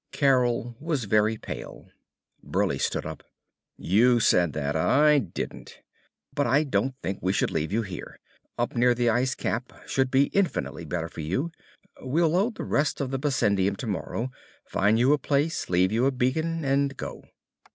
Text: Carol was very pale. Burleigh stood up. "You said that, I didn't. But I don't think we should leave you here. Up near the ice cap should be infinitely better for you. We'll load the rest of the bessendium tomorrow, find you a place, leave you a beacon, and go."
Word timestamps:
Carol 0.11 0.75
was 0.79 1.03
very 1.03 1.37
pale. 1.37 1.91
Burleigh 2.41 2.79
stood 2.79 3.05
up. 3.05 3.21
"You 3.77 4.19
said 4.19 4.53
that, 4.53 4.75
I 4.75 5.19
didn't. 5.19 5.83
But 6.33 6.47
I 6.47 6.63
don't 6.63 6.95
think 7.03 7.19
we 7.21 7.31
should 7.31 7.51
leave 7.51 7.71
you 7.71 7.83
here. 7.83 8.19
Up 8.57 8.75
near 8.75 8.95
the 8.95 9.11
ice 9.11 9.35
cap 9.35 9.71
should 9.85 10.09
be 10.09 10.29
infinitely 10.33 10.85
better 10.85 11.07
for 11.07 11.21
you. 11.21 11.51
We'll 11.99 12.29
load 12.29 12.55
the 12.55 12.63
rest 12.63 12.99
of 12.99 13.11
the 13.11 13.19
bessendium 13.19 13.75
tomorrow, 13.75 14.31
find 14.65 14.97
you 14.97 15.13
a 15.13 15.19
place, 15.19 15.69
leave 15.69 15.91
you 15.91 16.07
a 16.07 16.11
beacon, 16.11 16.65
and 16.65 16.97
go." 16.97 17.23